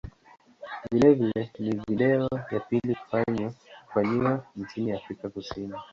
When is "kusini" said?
5.29-5.73